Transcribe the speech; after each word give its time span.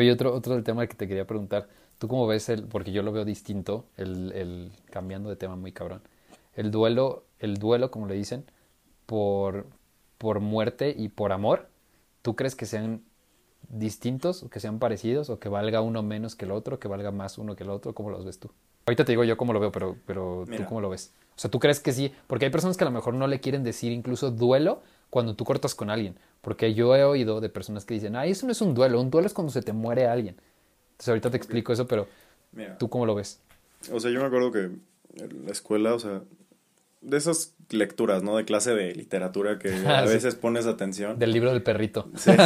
Oye, 0.00 0.12
otro, 0.12 0.34
otro 0.34 0.54
del 0.54 0.64
tema 0.64 0.86
que 0.86 0.94
te 0.94 1.06
quería 1.06 1.26
preguntar. 1.26 1.68
¿Tú 1.98 2.08
cómo 2.08 2.26
ves 2.26 2.48
el, 2.48 2.62
porque 2.62 2.90
yo 2.90 3.02
lo 3.02 3.12
veo 3.12 3.26
distinto, 3.26 3.84
el, 3.98 4.32
el 4.32 4.72
cambiando 4.88 5.28
de 5.28 5.36
tema 5.36 5.56
muy 5.56 5.72
cabrón, 5.72 6.00
el 6.54 6.70
duelo, 6.70 7.24
el 7.38 7.58
duelo, 7.58 7.90
como 7.90 8.06
le 8.06 8.14
dicen, 8.14 8.46
por, 9.04 9.66
por 10.16 10.40
muerte 10.40 10.94
y 10.96 11.10
por 11.10 11.32
amor, 11.32 11.68
¿tú 12.22 12.34
crees 12.34 12.56
que 12.56 12.64
sean 12.64 13.02
distintos, 13.68 14.42
o 14.42 14.48
que 14.48 14.58
sean 14.58 14.78
parecidos, 14.78 15.28
o 15.28 15.38
que 15.38 15.50
valga 15.50 15.82
uno 15.82 16.02
menos 16.02 16.34
que 16.34 16.46
el 16.46 16.52
otro, 16.52 16.78
que 16.78 16.88
valga 16.88 17.10
más 17.10 17.36
uno 17.36 17.54
que 17.54 17.64
el 17.64 17.68
otro? 17.68 17.94
¿Cómo 17.94 18.08
los 18.08 18.24
ves 18.24 18.38
tú? 18.38 18.50
Ahorita 18.86 19.04
te 19.04 19.12
digo 19.12 19.24
yo 19.24 19.36
cómo 19.36 19.52
lo 19.52 19.60
veo, 19.60 19.70
pero, 19.70 19.98
pero 20.06 20.46
tú 20.46 20.64
cómo 20.64 20.80
lo 20.80 20.88
ves. 20.88 21.12
O 21.36 21.38
sea, 21.38 21.50
¿tú 21.50 21.58
crees 21.58 21.78
que 21.78 21.92
sí? 21.92 22.10
Porque 22.26 22.46
hay 22.46 22.50
personas 22.50 22.78
que 22.78 22.84
a 22.84 22.88
lo 22.88 22.90
mejor 22.90 23.12
no 23.12 23.26
le 23.26 23.40
quieren 23.40 23.64
decir 23.64 23.92
incluso 23.92 24.30
duelo 24.30 24.80
cuando 25.10 25.34
tú 25.34 25.44
cortas 25.44 25.74
con 25.74 25.90
alguien. 25.90 26.16
Porque 26.40 26.72
yo 26.72 26.96
he 26.96 27.04
oído 27.04 27.40
de 27.40 27.48
personas 27.48 27.84
que 27.84 27.94
dicen, 27.94 28.16
ay, 28.16 28.30
eso 28.30 28.46
no 28.46 28.52
es 28.52 28.60
un 28.60 28.74
duelo, 28.74 29.00
un 29.00 29.10
duelo 29.10 29.26
es 29.26 29.34
cuando 29.34 29.52
se 29.52 29.62
te 29.62 29.72
muere 29.72 30.06
alguien. 30.06 30.36
Entonces 30.92 31.08
ahorita 31.08 31.30
te 31.30 31.36
explico 31.36 31.72
eso, 31.72 31.86
pero 31.86 32.06
¿tú 32.78 32.88
cómo 32.88 33.04
lo 33.04 33.14
ves? 33.14 33.40
O 33.92 34.00
sea, 34.00 34.10
yo 34.10 34.20
me 34.20 34.26
acuerdo 34.26 34.52
que 34.52 34.70
en 35.16 35.44
la 35.44 35.52
escuela, 35.52 35.94
o 35.94 35.98
sea, 35.98 36.22
de 37.00 37.16
esas 37.16 37.54
lecturas, 37.70 38.22
¿no? 38.22 38.36
De 38.36 38.44
clase 38.44 38.74
de 38.74 38.94
literatura 38.94 39.58
que 39.58 39.72
a 39.86 40.02
veces 40.02 40.34
pones 40.34 40.66
atención. 40.66 41.18
Del 41.18 41.32
libro 41.32 41.50
del 41.50 41.62
perrito. 41.62 42.08
Sí, 42.16 42.30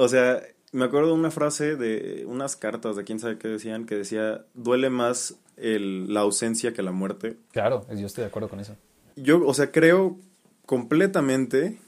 O 0.00 0.06
sea, 0.06 0.40
me 0.70 0.84
acuerdo 0.84 1.08
de 1.08 1.14
una 1.14 1.32
frase 1.32 1.74
de 1.74 2.24
unas 2.26 2.54
cartas 2.54 2.94
de 2.94 3.02
quién 3.02 3.18
sabe 3.18 3.36
qué 3.36 3.48
decían, 3.48 3.84
que 3.84 3.96
decía, 3.96 4.44
duele 4.54 4.90
más 4.90 5.34
el, 5.56 6.12
la 6.14 6.20
ausencia 6.20 6.72
que 6.72 6.82
la 6.82 6.92
muerte. 6.92 7.36
Claro, 7.50 7.84
yo 7.92 8.06
estoy 8.06 8.22
de 8.22 8.28
acuerdo 8.28 8.48
con 8.48 8.60
eso. 8.60 8.76
Yo, 9.16 9.44
o 9.44 9.54
sea, 9.54 9.72
creo 9.72 10.18
completamente 10.68 11.78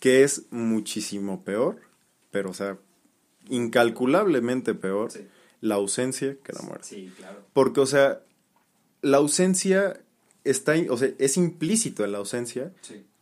que 0.00 0.24
es 0.24 0.46
muchísimo 0.50 1.44
peor, 1.44 1.76
pero, 2.32 2.50
o 2.50 2.52
sea, 2.52 2.76
incalculablemente 3.48 4.74
peor 4.74 5.12
la 5.60 5.76
ausencia 5.76 6.36
que 6.42 6.52
la 6.52 6.62
muerte. 6.62 6.88
Sí, 6.88 7.12
claro. 7.16 7.44
Porque, 7.52 7.78
o 7.78 7.86
sea, 7.86 8.20
la 9.02 9.18
ausencia 9.18 10.00
está, 10.42 10.74
o 10.90 10.96
sea, 10.96 11.10
es 11.18 11.36
implícito 11.36 12.04
en 12.04 12.10
la 12.10 12.18
ausencia 12.18 12.72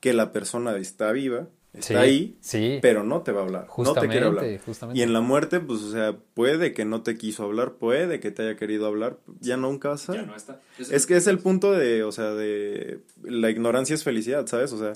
que 0.01 0.15
la 0.15 0.33
persona 0.33 0.75
está 0.79 1.13
viva, 1.13 1.47
está 1.77 2.01
ahí, 2.01 2.39
pero 2.81 3.05
no 3.05 3.23
te 3.23 3.33
va 3.33 3.41
a 3.41 3.45
hablar, 3.45 3.67
no 3.77 3.95
te 3.95 4.09
quiere 4.09 4.27
hablar. 4.27 4.47
Y 4.95 5.03
en 5.03 5.13
la 5.13 5.21
muerte, 5.21 5.61
pues, 5.61 5.83
o 5.83 5.93
sea, 5.93 6.17
puede 6.35 6.73
que 6.73 6.85
no 6.85 7.03
te 7.03 7.17
quiso 7.17 7.45
hablar, 7.45 7.75
puede 7.75 8.21
que 8.21 8.31
te 8.31 8.43
haya 8.43 8.57
querido 8.57 8.87
hablar, 8.87 9.19
ya 9.41 9.57
nunca 9.57 9.91
vas 9.91 10.09
a 10.09 10.15
Ya 10.15 10.23
no 10.23 10.35
está. 10.35 10.61
Es, 10.79 11.07
que 11.07 11.17
es 11.17 11.27
el 11.27 11.39
punto 11.39 11.73
de, 11.73 12.05
o 12.05 12.13
sea, 12.13 12.33
de 12.33 13.01
la 13.23 13.51
ignorancia 13.51 13.95
es 13.95 14.05
felicidad, 14.05 14.47
¿sabes? 14.47 14.73
O 14.73 14.79
sea, 14.79 14.93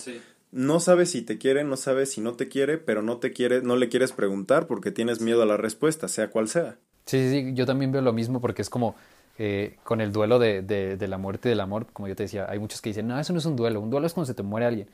no 0.51 0.79
sabes 0.79 1.11
si 1.11 1.21
te 1.21 1.37
quiere, 1.37 1.63
no 1.63 1.77
sabes 1.77 2.11
si 2.11 2.21
no 2.21 2.33
te 2.33 2.47
quiere, 2.47 2.77
pero 2.77 3.01
no 3.01 3.17
te 3.17 3.31
quiere, 3.31 3.61
no 3.61 3.75
le 3.75 3.89
quieres 3.89 4.11
preguntar 4.11 4.67
porque 4.67 4.91
tienes 4.91 5.21
miedo 5.21 5.41
a 5.41 5.45
la 5.45 5.57
respuesta, 5.57 6.07
sea 6.07 6.29
cual 6.29 6.47
sea. 6.47 6.77
Sí, 7.05 7.29
sí, 7.29 7.51
yo 7.53 7.65
también 7.65 7.91
veo 7.91 8.01
lo 8.01 8.13
mismo 8.13 8.41
porque 8.41 8.61
es 8.61 8.69
como 8.69 8.95
eh, 9.37 9.77
con 9.83 10.01
el 10.01 10.11
duelo 10.11 10.39
de, 10.39 10.61
de, 10.61 10.97
de, 10.97 11.07
la 11.07 11.17
muerte 11.17 11.49
y 11.49 11.51
del 11.51 11.61
amor, 11.61 11.87
como 11.93 12.07
yo 12.07 12.15
te 12.15 12.23
decía, 12.23 12.45
hay 12.49 12.59
muchos 12.59 12.81
que 12.81 12.89
dicen, 12.89 13.07
no, 13.07 13.19
eso 13.19 13.33
no 13.33 13.39
es 13.39 13.45
un 13.45 13.55
duelo, 13.55 13.81
un 13.81 13.89
duelo 13.89 14.05
es 14.05 14.13
cuando 14.13 14.27
se 14.27 14.33
te 14.33 14.43
muere 14.43 14.65
alguien. 14.67 14.87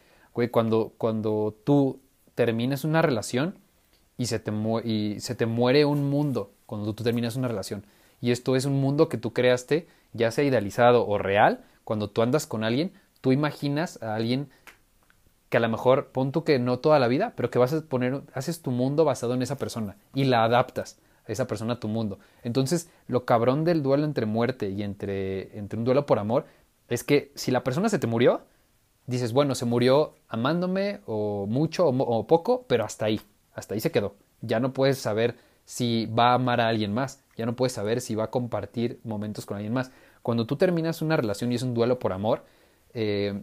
Cuando, 0.52 0.94
cuando 0.98 1.56
tú 1.64 2.00
terminas 2.36 2.84
una 2.84 3.02
relación 3.02 3.56
y 4.18 4.28
se, 4.28 4.40
te 4.40 4.52
y 4.84 5.20
se 5.20 5.36
te 5.36 5.46
muere 5.48 5.86
un 5.86 6.10
mundo, 6.10 6.52
cuando 6.66 6.94
tú 6.94 7.04
terminas 7.04 7.36
una 7.36 7.48
relación. 7.48 7.86
Y 8.22 8.32
esto 8.32 8.56
es 8.56 8.66
un 8.66 8.80
mundo 8.80 9.10
que 9.10 9.18
tú 9.18 9.34
creaste, 9.34 9.88
ya 10.14 10.32
sea 10.32 10.44
idealizado 10.44 11.08
o 11.08 11.18
real, 11.18 11.64
cuando 11.84 12.10
tú 12.10 12.22
andas 12.22 12.46
con 12.46 12.64
alguien, 12.64 12.92
tú 13.22 13.32
imaginas 13.32 14.02
a 14.04 14.16
alguien 14.16 14.50
que 15.50 15.58
a 15.58 15.60
lo 15.60 15.70
mejor, 15.70 16.08
pon 16.12 16.32
tú 16.32 16.44
que 16.44 16.60
no 16.60 16.80
toda 16.80 17.00
la 17.00 17.08
vida, 17.08 17.34
pero 17.36 17.50
que 17.50 17.60
vas 17.60 17.74
a 17.74 17.82
poner, 17.82 18.22
haces 18.34 18.62
tu 18.62 18.72
mundo 18.72 19.06
basado 19.06 19.34
en 19.34 19.42
esa 19.42 19.58
persona 19.58 19.96
y 20.14 20.26
la 20.26 20.44
adaptas 20.44 21.00
a 21.28 21.32
esa 21.32 21.48
persona 21.48 21.74
a 21.74 21.80
tu 21.80 21.88
mundo. 21.88 22.20
Entonces, 22.44 22.90
lo 23.08 23.26
cabrón 23.26 23.64
del 23.64 23.82
duelo 23.82 24.06
entre 24.06 24.26
muerte 24.26 24.70
y 24.70 24.84
entre, 24.84 25.58
entre 25.58 25.80
un 25.80 25.86
duelo 25.86 26.06
por 26.06 26.20
amor 26.20 26.46
es 26.90 27.04
que 27.04 27.32
si 27.36 27.52
la 27.52 27.64
persona 27.64 27.90
se 27.90 28.00
te 28.00 28.08
murió, 28.08 28.42
dices, 29.08 29.34
bueno, 29.34 29.56
se 29.56 29.66
murió 29.66 30.14
amándome 30.28 31.00
o 31.06 31.48
mucho 31.48 31.88
o, 31.88 32.28
poco, 32.28 32.66
pero 32.68 32.86
hasta 32.86 33.06
ahí, 33.06 33.20
hasta 33.54 33.74
ahí 33.74 33.80
se 33.80 33.92
quedó. 33.92 34.16
Ya 34.42 34.60
no 34.60 34.74
puedes 34.74 35.00
saber 35.00 35.36
si 35.66 36.06
va 36.06 36.32
a 36.32 36.34
amar 36.36 36.62
a 36.62 36.68
alguien 36.68 36.94
más, 36.94 37.24
ya 37.36 37.46
no 37.46 37.56
puedes 37.56 37.74
saber 37.74 38.02
si 38.02 38.16
va 38.16 38.26
a 38.26 38.32
compartir 38.32 39.00
momentos 39.04 39.46
con 39.46 39.58
alguien 39.58 39.74
más. 39.74 39.92
Cuando 40.22 40.46
tú 40.46 40.58
terminas 40.58 41.02
una 41.02 41.18
relación 41.18 41.52
y 41.52 41.56
es 41.56 41.64
un 41.64 41.74
duelo 41.74 42.00
por 42.00 42.14
amor, 42.14 42.44
eh, 42.94 43.42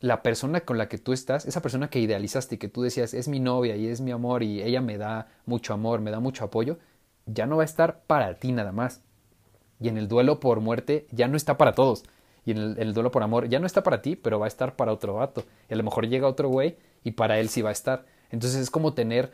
la 0.00 0.22
persona 0.22 0.60
con 0.60 0.78
la 0.78 0.88
que 0.88 0.98
tú 0.98 1.12
estás, 1.12 1.44
esa 1.44 1.60
persona 1.60 1.90
que 1.90 2.00
idealizaste 2.00 2.54
y 2.54 2.58
que 2.58 2.68
tú 2.68 2.82
decías 2.82 3.12
es 3.12 3.28
mi 3.28 3.38
novia 3.38 3.76
y 3.76 3.86
es 3.86 4.00
mi 4.00 4.12
amor 4.12 4.42
y 4.42 4.62
ella 4.62 4.80
me 4.80 4.96
da 4.96 5.28
mucho 5.44 5.74
amor, 5.74 6.00
me 6.00 6.10
da 6.10 6.20
mucho 6.20 6.44
apoyo, 6.44 6.78
ya 7.26 7.46
no 7.46 7.56
va 7.56 7.62
a 7.62 7.66
estar 7.66 8.00
para 8.06 8.38
ti 8.38 8.52
nada 8.52 8.72
más. 8.72 9.02
Y 9.80 9.88
en 9.88 9.98
el 9.98 10.08
duelo 10.08 10.40
por 10.40 10.60
muerte 10.60 11.06
ya 11.10 11.28
no 11.28 11.36
está 11.36 11.58
para 11.58 11.72
todos. 11.72 12.04
Y 12.50 12.52
en 12.52 12.76
el, 12.78 12.92
duelo 12.92 13.12
por 13.12 13.22
amor 13.22 13.48
ya 13.48 13.60
no 13.60 13.66
está 13.66 13.84
para 13.84 14.02
ti, 14.02 14.16
pero 14.16 14.40
va 14.40 14.46
a 14.46 14.48
estar 14.48 14.74
para 14.74 14.92
otro 14.92 15.14
vato. 15.14 15.44
Y 15.68 15.74
a 15.74 15.76
lo 15.76 15.84
mejor 15.84 16.08
llega 16.08 16.26
otro 16.26 16.48
güey 16.48 16.76
y 17.04 17.12
para 17.12 17.38
él 17.38 17.48
sí 17.48 17.62
va 17.62 17.68
a 17.68 17.72
estar. 17.72 18.06
Entonces 18.30 18.60
es 18.60 18.70
como 18.70 18.92
tener, 18.92 19.30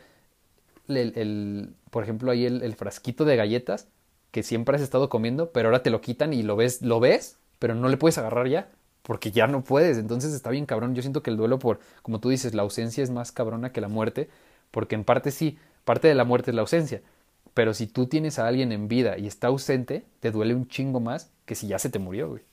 el, 0.87 1.73
por 1.89 2.03
ejemplo, 2.03 2.29
ahí 2.29 2.45
el, 2.45 2.75
frasquito 2.75 3.25
de 3.25 3.35
galletas 3.35 3.87
que 4.29 4.43
siempre 4.43 4.75
has 4.75 4.83
estado 4.83 5.09
comiendo, 5.09 5.51
pero 5.51 5.69
ahora 5.69 5.81
te 5.81 5.89
lo 5.89 5.99
quitan 5.99 6.31
y 6.31 6.43
lo 6.43 6.55
ves, 6.55 6.83
lo 6.83 6.99
ves, 6.99 7.39
pero 7.57 7.73
no 7.73 7.89
le 7.89 7.97
puedes 7.97 8.19
agarrar 8.19 8.47
ya 8.47 8.69
porque 9.01 9.31
ya 9.31 9.47
no 9.47 9.63
puedes. 9.63 9.97
Entonces 9.97 10.33
está 10.33 10.51
bien 10.51 10.67
cabrón. 10.67 10.93
Yo 10.93 11.01
siento 11.01 11.23
que 11.23 11.31
el 11.31 11.37
duelo 11.37 11.57
por, 11.57 11.79
como 12.03 12.19
tú 12.19 12.29
dices, 12.29 12.53
la 12.53 12.61
ausencia 12.61 13.03
es 13.03 13.09
más 13.09 13.31
cabrona 13.31 13.71
que 13.71 13.81
la 13.81 13.87
muerte, 13.87 14.29
porque 14.69 14.93
en 14.93 15.03
parte 15.05 15.31
sí, 15.31 15.57
parte 15.85 16.07
de 16.07 16.13
la 16.13 16.23
muerte 16.23 16.51
es 16.51 16.55
la 16.55 16.61
ausencia. 16.61 17.01
Pero 17.55 17.73
si 17.73 17.87
tú 17.87 18.05
tienes 18.05 18.37
a 18.37 18.47
alguien 18.47 18.71
en 18.71 18.87
vida 18.87 19.17
y 19.17 19.25
está 19.25 19.47
ausente, 19.47 20.05
te 20.19 20.29
duele 20.29 20.53
un 20.53 20.67
chingo 20.67 20.99
más 20.99 21.31
que 21.45 21.55
si 21.55 21.67
ya 21.67 21.79
se 21.79 21.89
te 21.89 21.97
murió, 21.97 22.29
güey. 22.29 22.43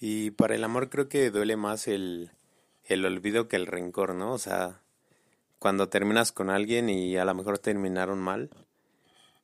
Y 0.00 0.32
para 0.32 0.54
el 0.54 0.64
amor 0.64 0.88
creo 0.88 1.08
que 1.08 1.30
duele 1.30 1.56
más 1.56 1.86
el, 1.86 2.30
el 2.84 3.04
olvido 3.04 3.46
que 3.46 3.56
el 3.56 3.66
rencor, 3.66 4.14
¿no? 4.14 4.32
O 4.32 4.38
sea, 4.38 4.80
cuando 5.58 5.88
terminas 5.88 6.32
con 6.32 6.50
alguien 6.50 6.88
y 6.88 7.16
a 7.16 7.24
lo 7.24 7.34
mejor 7.34 7.58
terminaron 7.58 8.18
mal, 8.18 8.50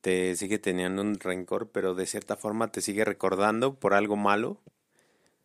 te 0.01 0.35
sigue 0.35 0.59
teniendo 0.59 1.01
un 1.01 1.19
rencor, 1.19 1.69
pero 1.69 1.95
de 1.95 2.05
cierta 2.05 2.35
forma 2.35 2.71
te 2.71 2.81
sigue 2.81 3.05
recordando 3.05 3.75
por 3.75 3.93
algo 3.93 4.15
malo 4.15 4.59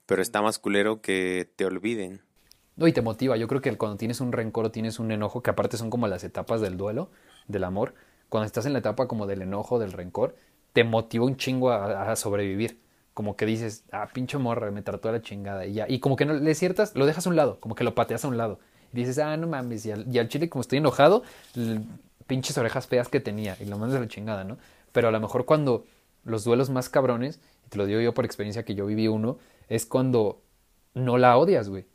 pero 0.06 0.22
está 0.22 0.42
más 0.42 0.58
culero 0.58 1.00
que 1.00 1.50
te 1.56 1.64
olviden. 1.64 2.20
No, 2.76 2.86
y 2.86 2.92
te 2.92 3.02
motiva. 3.02 3.36
Yo 3.36 3.48
creo 3.48 3.60
que 3.60 3.76
cuando 3.76 3.96
tienes 3.96 4.20
un 4.20 4.32
rencor 4.32 4.66
o 4.66 4.70
tienes 4.70 4.98
un 4.98 5.10
enojo, 5.10 5.42
que 5.42 5.50
aparte 5.50 5.76
son 5.76 5.90
como 5.90 6.08
las 6.08 6.24
etapas 6.24 6.60
del 6.60 6.76
duelo, 6.76 7.10
del 7.48 7.64
amor, 7.64 7.94
cuando 8.28 8.46
estás 8.46 8.66
en 8.66 8.72
la 8.72 8.80
etapa 8.80 9.08
como 9.08 9.26
del 9.26 9.42
enojo, 9.42 9.78
del 9.78 9.92
rencor, 9.92 10.36
te 10.72 10.84
motiva 10.84 11.24
un 11.24 11.36
chingo 11.36 11.70
a, 11.70 12.14
sobrevivir. 12.16 12.78
Como 13.14 13.36
que 13.36 13.44
dices, 13.44 13.84
ah, 13.92 14.08
pincho 14.12 14.40
morra, 14.40 14.70
me 14.70 14.82
trató 14.82 15.08
a 15.08 15.12
la 15.12 15.22
chingada. 15.22 15.66
Y 15.66 15.74
ya. 15.74 15.86
Y 15.88 16.00
como 16.00 16.16
que 16.16 16.24
no 16.24 16.34
le 16.34 16.54
ciertas, 16.54 16.94
lo 16.94 17.06
dejas 17.06 17.26
a 17.26 17.30
un 17.30 17.36
lado, 17.36 17.58
como 17.60 17.74
que 17.74 17.84
lo 17.84 17.94
pateas 17.94 18.24
a 18.24 18.28
un 18.28 18.38
lado. 18.38 18.58
Y 18.92 18.96
dices, 18.98 19.18
ah, 19.18 19.36
no 19.36 19.46
mames. 19.46 19.86
Y 19.86 19.92
al, 19.92 20.28
chile, 20.28 20.48
como 20.48 20.60
estoy 20.60 20.78
enojado, 20.78 21.22
pinches 22.26 22.56
orejas 22.58 22.86
feas 22.86 23.08
que 23.08 23.20
tenía. 23.20 23.56
Y 23.60 23.66
lo 23.66 23.78
mandas 23.78 23.98
a 23.98 24.00
la 24.00 24.08
chingada, 24.08 24.44
¿no? 24.44 24.58
Pero 24.92 25.08
a 25.08 25.10
lo 25.10 25.20
mejor 25.20 25.44
cuando 25.44 25.84
los 26.24 26.44
duelos 26.44 26.70
más 26.70 26.88
cabrones, 26.88 27.40
y 27.66 27.70
te 27.70 27.78
lo 27.78 27.86
digo 27.86 28.00
yo 28.00 28.14
por 28.14 28.24
experiencia 28.24 28.64
que 28.64 28.74
yo 28.74 28.86
viví 28.86 29.08
uno, 29.08 29.38
es 29.68 29.86
cuando 29.86 30.40
no 30.94 31.18
la 31.18 31.36
odias, 31.36 31.68
güey. 31.68 31.86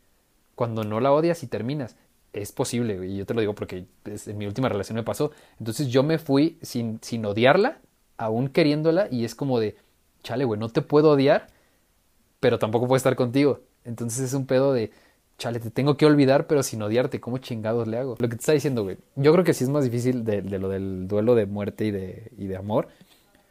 Cuando 0.56 0.84
no 0.84 1.00
la 1.00 1.12
odias 1.12 1.44
y 1.44 1.48
terminas. 1.48 1.96
Es 2.34 2.52
posible, 2.52 2.98
güey. 2.98 3.14
Y 3.14 3.18
yo 3.18 3.26
te 3.26 3.34
lo 3.34 3.42
digo 3.42 3.54
porque 3.54 3.86
en 4.06 4.38
mi 4.38 4.48
última 4.48 4.70
relación 4.70 4.96
me 4.96 5.04
pasó. 5.04 5.32
Entonces 5.60 5.88
yo 5.88 6.04
me 6.04 6.18
fui 6.18 6.58
sin, 6.62 7.00
sin 7.02 7.26
odiarla, 7.26 7.80
aún 8.18 8.50
queriéndola, 8.50 9.08
y 9.12 9.24
es 9.24 9.36
como 9.36 9.60
de, 9.60 9.76
chale, 10.28 10.44
güey, 10.44 10.60
no 10.60 10.68
te 10.68 10.82
puedo 10.82 11.12
odiar, 11.12 11.48
pero 12.42 12.60
tampoco 12.60 12.86
puedo 12.86 12.98
estar 12.98 13.16
contigo. 13.16 13.62
Entonces 13.86 14.20
es 14.20 14.34
un 14.34 14.46
pedo 14.46 14.74
de, 14.74 14.92
chale, 15.38 15.62
te 15.62 15.72
tengo 15.72 15.96
que 15.96 16.06
olvidar, 16.06 16.48
pero 16.48 16.64
sin 16.64 16.82
odiarte, 16.82 17.22
¿cómo 17.22 17.38
chingados 17.38 17.88
le 17.88 17.98
hago? 17.98 18.16
Lo 18.20 18.28
que 18.28 18.36
te 18.36 18.42
está 18.42 18.52
diciendo, 18.52 18.84
güey. 18.84 18.98
Yo 19.16 19.32
creo 19.32 19.46
que 19.46 19.54
sí 19.54 19.64
es 19.64 19.70
más 19.70 19.86
difícil 19.86 20.26
de, 20.26 20.42
lo 20.42 20.68
del 20.68 21.08
duelo 21.08 21.34
de 21.34 21.46
muerte 21.46 21.86
y 21.86 21.92
de, 21.92 22.32
y 22.38 22.48
de 22.48 22.58
amor. 22.58 22.90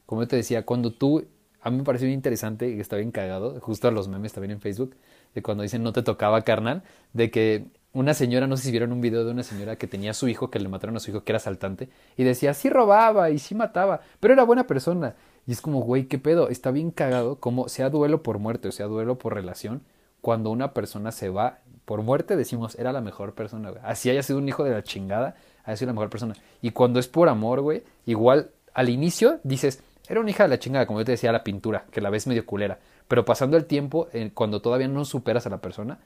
Como 0.05 0.23
yo 0.23 0.28
te 0.28 0.37
decía, 0.37 0.67
cuando 0.67 0.93
tú 0.93 1.25
a 1.62 1.70
mí 1.70 1.78
me 1.78 1.84
pareció 1.84 2.08
interesante 2.08 2.69
y 2.69 2.79
está 2.79 2.96
bien 2.96 3.11
cagado, 3.11 3.58
justo 3.61 3.88
a 3.88 3.90
los 3.90 4.06
memes 4.06 4.34
también 4.34 4.52
en 4.52 4.61
Facebook, 4.61 4.94
de 5.34 5.43
cuando 5.43 5.62
dicen 5.62 5.82
no 5.82 5.93
te 5.93 6.02
tocaba 6.02 6.43
carnal, 6.43 6.82
de 7.12 7.31
que 7.31 7.67
una 7.93 8.12
señora, 8.12 8.46
no 8.46 8.58
sé 8.58 8.64
si 8.64 8.70
vieron 8.70 8.93
un 8.93 9.00
video 9.00 9.25
de 9.25 9.31
una 9.31 9.43
señora 9.43 9.76
que 9.76 9.87
tenía 9.87 10.11
a 10.11 10.14
su 10.14 10.29
hijo, 10.29 10.50
que 10.50 10.61
le 10.61 10.69
mataron 10.69 10.94
a 10.96 11.00
su 11.00 11.11
hijo, 11.11 11.25
que 11.25 11.32
era 11.32 11.38
asaltante, 11.38 11.88
y 12.17 12.22
decía, 12.22 12.52
sí 12.52 12.69
robaba 12.69 13.31
y 13.31 13.38
sí 13.38 13.55
mataba, 13.55 14.02
pero 14.20 14.34
era 14.34 14.44
buena 14.44 14.67
persona. 14.67 15.17
Y 15.46 15.52
es 15.52 15.60
como, 15.60 15.81
güey, 15.81 16.06
¿qué 16.06 16.19
pedo? 16.19 16.48
Está 16.48 16.70
bien 16.70 16.90
cagado 16.90 17.37
como 17.37 17.69
sea 17.69 17.88
duelo 17.90 18.22
por 18.22 18.38
muerte 18.38 18.69
o 18.69 18.72
sea 18.72 18.87
duelo 18.87 19.16
por 19.16 19.34
relación, 19.34 19.82
cuando 20.20 20.50
una 20.50 20.72
persona 20.72 21.12
se 21.12 21.28
va 21.28 21.58
por 21.84 22.02
muerte, 22.02 22.34
decimos, 22.34 22.76
era 22.76 22.93
la 22.93 23.00
mejor 23.00 23.34
persona, 23.34 23.70
güey. 23.70 23.81
Así 23.84 24.10
haya 24.10 24.25
sido 24.25 24.40
un 24.40 24.48
hijo 24.48 24.64
de 24.64 24.72
la 24.72 24.82
chingada, 24.82 25.37
haya 25.64 25.76
sido 25.76 25.87
la 25.87 25.93
mejor 25.93 26.10
persona. 26.10 26.34
Y 26.60 26.72
cuando 26.72 26.98
es 26.98 27.06
por 27.06 27.28
amor, 27.28 27.60
güey, 27.60 27.84
igual 28.06 28.50
al 28.75 28.88
inicio 28.88 29.38
dices, 29.44 29.82
era 30.08 30.20
una 30.20 30.31
hija 30.31 30.43
de 30.43 30.48
la 30.48 30.58
chingada, 30.58 30.87
como 30.87 30.98
yo 30.98 31.04
te 31.04 31.12
decía, 31.12 31.31
la 31.31 31.44
pintura, 31.44 31.84
que 31.93 32.00
la 32.00 32.10
ves 32.10 32.26
medio 32.26 32.44
culera. 32.44 32.78
Pero 33.06 33.25
pasando 33.25 33.56
el 33.56 33.66
tiempo, 33.66 34.08
cuando 34.34 34.60
todavía 34.60 34.88
no 34.88 35.04
superas 35.04 35.46
a 35.46 35.50
la 35.50 35.58
persona, 35.58 35.98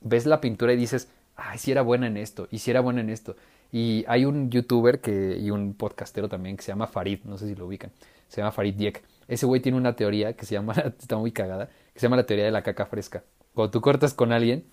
ves 0.00 0.24
la 0.24 0.40
pintura 0.40 0.72
y 0.72 0.76
dices, 0.76 1.08
ay, 1.38 1.58
si 1.58 1.70
era 1.70 1.82
buena 1.82 2.08
en 2.08 2.16
esto, 2.16 2.48
y 2.50 2.58
si 2.58 2.70
era 2.70 2.80
buena 2.80 3.00
en 3.00 3.10
esto. 3.10 3.36
Y 3.70 4.04
hay 4.08 4.24
un 4.24 4.50
youtuber 4.50 5.00
que, 5.00 5.38
y 5.38 5.50
un 5.50 5.74
podcastero 5.74 6.28
también 6.28 6.56
que 6.56 6.62
se 6.62 6.72
llama 6.72 6.86
Farid, 6.86 7.20
no 7.24 7.38
sé 7.38 7.46
si 7.46 7.54
lo 7.54 7.66
ubican, 7.66 7.92
se 8.26 8.40
llama 8.40 8.52
Farid 8.52 8.74
Diek. 8.74 9.02
Ese 9.28 9.46
güey 9.46 9.60
tiene 9.60 9.78
una 9.78 9.94
teoría 9.94 10.34
que 10.34 10.44
se 10.44 10.54
llama, 10.54 10.74
está 10.98 11.16
muy 11.16 11.32
cagada, 11.32 11.68
que 11.92 12.00
se 12.00 12.06
llama 12.06 12.16
la 12.16 12.26
teoría 12.26 12.44
de 12.44 12.50
la 12.50 12.62
caca 12.62 12.86
fresca. 12.86 13.24
Cuando 13.54 13.70
tú 13.70 13.80
cortas 13.80 14.14
con 14.14 14.32
alguien, 14.32 14.64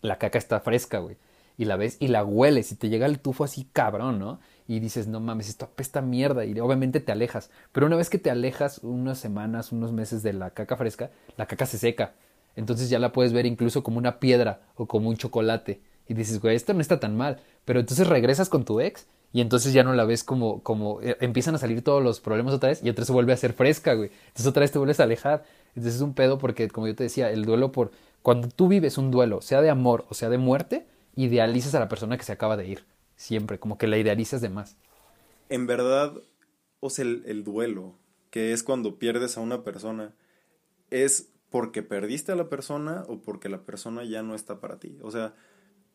la 0.00 0.18
caca 0.18 0.38
está 0.38 0.60
fresca, 0.60 0.98
güey. 0.98 1.16
Y 1.56 1.66
la 1.66 1.76
ves 1.76 1.96
y 2.00 2.08
la 2.08 2.24
hueles 2.24 2.72
y 2.72 2.76
te 2.76 2.88
llega 2.88 3.06
el 3.06 3.20
tufo 3.20 3.44
así 3.44 3.68
cabrón, 3.72 4.18
¿no? 4.18 4.40
Y 4.66 4.80
dices, 4.80 5.06
no 5.06 5.20
mames, 5.20 5.48
esto 5.48 5.66
apesta 5.66 6.02
mierda. 6.02 6.44
Y 6.44 6.58
obviamente 6.58 6.98
te 7.00 7.12
alejas. 7.12 7.50
Pero 7.70 7.86
una 7.86 7.96
vez 7.96 8.10
que 8.10 8.18
te 8.18 8.30
alejas 8.30 8.78
unas 8.78 9.18
semanas, 9.18 9.70
unos 9.70 9.92
meses 9.92 10.22
de 10.24 10.32
la 10.32 10.50
caca 10.50 10.76
fresca, 10.76 11.10
la 11.36 11.46
caca 11.46 11.66
se 11.66 11.78
seca. 11.78 12.14
Entonces 12.56 12.90
ya 12.90 12.98
la 12.98 13.12
puedes 13.12 13.32
ver 13.32 13.46
incluso 13.46 13.82
como 13.82 13.98
una 13.98 14.20
piedra 14.20 14.60
o 14.76 14.86
como 14.86 15.08
un 15.08 15.16
chocolate. 15.16 15.80
Y 16.08 16.14
dices, 16.14 16.40
güey, 16.40 16.56
esto 16.56 16.74
no 16.74 16.80
está 16.80 17.00
tan 17.00 17.16
mal. 17.16 17.40
Pero 17.64 17.80
entonces 17.80 18.06
regresas 18.06 18.48
con 18.48 18.64
tu 18.64 18.80
ex 18.80 19.06
y 19.32 19.40
entonces 19.40 19.72
ya 19.72 19.82
no 19.82 19.94
la 19.94 20.04
ves 20.04 20.22
como, 20.22 20.62
como 20.62 21.00
eh, 21.02 21.16
empiezan 21.20 21.56
a 21.56 21.58
salir 21.58 21.82
todos 21.82 22.02
los 22.02 22.20
problemas 22.20 22.54
otra 22.54 22.68
vez 22.68 22.82
y 22.84 22.90
otra 22.90 23.02
vez 23.02 23.06
se 23.08 23.12
vuelve 23.12 23.32
a 23.32 23.36
ser 23.36 23.52
fresca, 23.52 23.94
güey. 23.94 24.10
Entonces 24.28 24.46
otra 24.46 24.60
vez 24.60 24.70
te 24.70 24.78
vuelves 24.78 25.00
a 25.00 25.04
alejar. 25.04 25.44
Entonces 25.68 25.96
es 25.96 26.00
un 26.00 26.14
pedo 26.14 26.38
porque, 26.38 26.68
como 26.68 26.86
yo 26.86 26.94
te 26.94 27.04
decía, 27.04 27.30
el 27.30 27.44
duelo 27.44 27.72
por... 27.72 27.90
Cuando 28.22 28.48
tú 28.48 28.68
vives 28.68 28.96
un 28.96 29.10
duelo, 29.10 29.42
sea 29.42 29.60
de 29.60 29.70
amor 29.70 30.06
o 30.08 30.14
sea 30.14 30.30
de 30.30 30.38
muerte, 30.38 30.86
idealizas 31.16 31.74
a 31.74 31.80
la 31.80 31.88
persona 31.88 32.16
que 32.16 32.24
se 32.24 32.32
acaba 32.32 32.56
de 32.56 32.68
ir. 32.68 32.84
Siempre, 33.16 33.58
como 33.58 33.76
que 33.76 33.86
la 33.86 33.98
idealizas 33.98 34.40
de 34.40 34.48
más. 34.48 34.76
En 35.48 35.66
verdad, 35.66 36.14
o 36.80 36.90
sea, 36.90 37.04
el, 37.04 37.24
el 37.26 37.44
duelo, 37.44 37.98
que 38.30 38.52
es 38.52 38.62
cuando 38.62 38.98
pierdes 38.98 39.36
a 39.36 39.40
una 39.40 39.62
persona, 39.62 40.14
es 40.90 41.33
porque 41.54 41.84
perdiste 41.84 42.32
a 42.32 42.34
la 42.34 42.48
persona 42.48 43.04
o 43.06 43.20
porque 43.20 43.48
la 43.48 43.60
persona 43.60 44.02
ya 44.02 44.24
no 44.24 44.34
está 44.34 44.58
para 44.58 44.80
ti. 44.80 44.98
O 45.02 45.12
sea, 45.12 45.34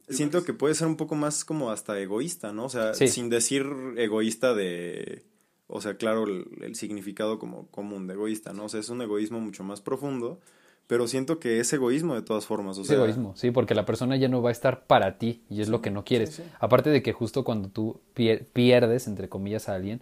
siento 0.08 0.46
que 0.46 0.54
puede 0.54 0.74
ser 0.74 0.88
un 0.88 0.96
poco 0.96 1.16
más 1.16 1.44
como 1.44 1.70
hasta 1.70 2.00
egoísta, 2.00 2.54
¿no? 2.54 2.64
O 2.64 2.70
sea, 2.70 2.94
sin 2.94 3.30
decir 3.30 3.68
egoísta 3.98 4.54
de... 4.54 5.26
O 5.68 5.82
sea, 5.82 5.96
claro, 5.96 6.24
el, 6.24 6.76
significado 6.76 7.40
como 7.40 7.68
común 7.72 8.08
de 8.08 8.14
egoísta, 8.14 8.54
¿no? 8.54 8.64
O 8.64 8.70
sea, 8.70 8.80
es 8.80 8.88
un 8.88 9.02
egoísmo 9.02 9.42
mucho 9.42 9.66
más 9.66 9.82
profundo, 9.82 10.40
pero 10.88 11.10
siento 11.10 11.42
que 11.42 11.60
es 11.60 11.74
egoísmo 11.74 12.16
de 12.16 12.22
todas 12.22 12.46
formas. 12.46 12.78
O 12.78 12.84
es 12.84 12.92
egoísmo, 12.92 13.36
sí, 13.36 13.52
porque 13.52 13.76
la 13.76 13.84
persona 13.84 14.16
ya 14.16 14.30
no 14.30 14.42
va 14.42 14.48
a 14.48 14.54
estar 14.54 14.88
para 14.88 15.18
ti 15.18 15.44
y 15.50 15.60
es 15.60 15.68
lo 15.68 15.82
que 15.82 15.92
no 15.92 16.06
quieres. 16.06 16.42
Aparte 16.62 16.90
de 16.90 17.04
que 17.04 17.12
justo 17.12 17.44
cuando 17.44 17.68
tú 17.68 18.00
pierdes, 18.14 19.08
entre 19.08 19.28
comillas, 19.28 19.68
a 19.68 19.76
alguien, 19.76 20.00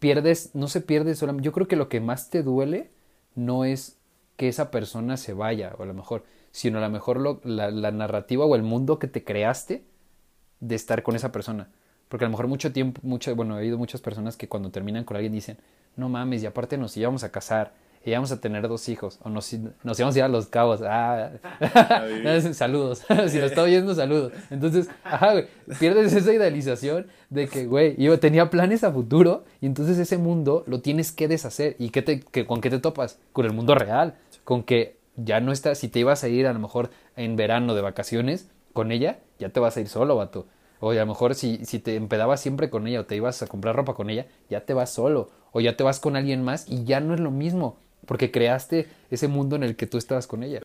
pierdes, 0.00 0.50
no 0.54 0.66
se 0.66 0.80
pierde 0.80 1.14
solamente. 1.14 1.46
Yo 1.46 1.52
creo 1.52 1.68
que 1.68 1.76
lo 1.76 1.88
que 1.88 2.00
más 2.00 2.30
te 2.30 2.42
duele 2.42 2.90
no 3.36 3.64
es 3.64 4.01
que 4.36 4.48
esa 4.48 4.70
persona 4.70 5.16
se 5.16 5.32
vaya, 5.32 5.74
o 5.78 5.82
a 5.82 5.86
lo 5.86 5.94
mejor, 5.94 6.24
sino 6.50 6.78
a 6.78 6.80
lo 6.80 6.90
mejor 6.90 7.20
lo, 7.20 7.40
la, 7.44 7.90
narrativa 7.90 8.44
o 8.44 8.54
el 8.54 8.62
mundo 8.62 8.98
que 8.98 9.08
te 9.08 9.24
creaste 9.24 9.84
de 10.60 10.74
estar 10.74 11.02
con 11.02 11.16
esa 11.16 11.32
persona. 11.32 11.68
Porque 12.08 12.24
a 12.24 12.28
lo 12.28 12.32
mejor 12.32 12.48
mucho 12.48 12.72
tiempo, 12.72 13.00
mucho, 13.04 13.34
bueno, 13.34 13.58
he 13.58 13.62
oído 13.62 13.78
muchas 13.78 14.00
personas 14.00 14.36
que 14.36 14.48
cuando 14.48 14.70
terminan 14.70 15.04
con 15.04 15.16
alguien 15.16 15.32
dicen, 15.32 15.58
no 15.96 16.08
mames, 16.08 16.42
y 16.42 16.46
aparte 16.46 16.76
nos 16.76 16.96
íbamos 16.96 17.24
a 17.24 17.30
casar, 17.30 17.72
y 18.04 18.10
íbamos 18.10 18.32
a 18.32 18.40
tener 18.40 18.66
dos 18.66 18.88
hijos, 18.88 19.18
o 19.22 19.28
nos, 19.28 19.52
nos 19.84 19.98
íbamos 19.98 20.16
a 20.16 20.18
ir 20.18 20.24
a 20.24 20.28
los 20.28 20.46
cabos. 20.46 20.80
Ah, 20.82 21.30
saludos. 22.52 23.02
si 23.28 23.38
lo 23.38 23.46
está 23.46 23.62
oyendo, 23.62 23.94
saludos. 23.94 24.32
Entonces, 24.50 24.88
ajá, 25.04 25.32
güey, 25.32 25.46
pierdes 25.78 26.12
esa 26.12 26.32
idealización 26.32 27.06
de 27.30 27.46
que, 27.46 27.66
güey, 27.66 27.96
yo 28.02 28.18
tenía 28.18 28.50
planes 28.50 28.82
a 28.82 28.92
futuro, 28.92 29.44
y 29.60 29.66
entonces 29.66 29.98
ese 29.98 30.18
mundo 30.18 30.64
lo 30.66 30.80
tienes 30.80 31.12
que 31.12 31.28
deshacer. 31.28 31.76
¿Y 31.78 31.90
qué 31.90 32.02
te, 32.02 32.20
que, 32.20 32.44
con 32.44 32.60
qué 32.60 32.70
te 32.70 32.80
topas? 32.80 33.20
Con 33.32 33.46
el 33.46 33.52
mundo 33.52 33.74
real. 33.74 34.14
Con 34.42 34.64
que 34.64 34.96
ya 35.16 35.40
no 35.40 35.52
estás, 35.52 35.78
si 35.78 35.88
te 35.88 36.00
ibas 36.00 36.24
a 36.24 36.28
ir 36.28 36.48
a 36.48 36.52
lo 36.52 36.58
mejor 36.58 36.90
en 37.16 37.36
verano 37.36 37.74
de 37.74 37.82
vacaciones 37.82 38.48
con 38.72 38.90
ella, 38.90 39.20
ya 39.38 39.50
te 39.50 39.60
vas 39.60 39.76
a 39.76 39.80
ir 39.80 39.88
solo, 39.88 40.16
vato. 40.16 40.46
O 40.80 40.90
a 40.90 40.94
lo 40.94 41.06
mejor 41.06 41.36
si, 41.36 41.64
si 41.64 41.78
te 41.78 41.94
empedabas 41.94 42.40
siempre 42.40 42.68
con 42.68 42.88
ella 42.88 43.00
o 43.00 43.04
te 43.04 43.14
ibas 43.14 43.40
a 43.42 43.46
comprar 43.46 43.76
ropa 43.76 43.94
con 43.94 44.10
ella, 44.10 44.26
ya 44.50 44.62
te 44.62 44.74
vas 44.74 44.90
solo. 44.90 45.30
O 45.52 45.60
ya 45.60 45.76
te 45.76 45.84
vas 45.84 46.00
con 46.00 46.16
alguien 46.16 46.42
más 46.42 46.68
y 46.68 46.82
ya 46.82 46.98
no 46.98 47.14
es 47.14 47.20
lo 47.20 47.30
mismo 47.30 47.76
porque 48.06 48.30
creaste 48.30 48.88
ese 49.10 49.28
mundo 49.28 49.56
en 49.56 49.62
el 49.62 49.76
que 49.76 49.86
tú 49.86 49.98
estabas 49.98 50.26
con 50.26 50.42
ella. 50.42 50.60